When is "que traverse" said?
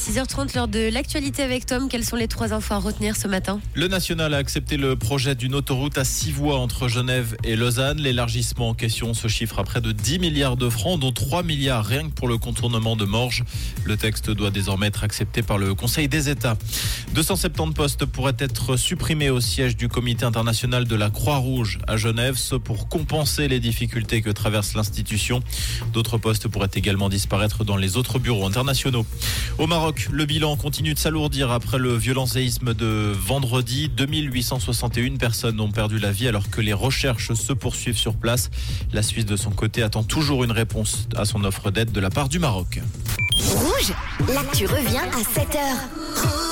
24.22-24.72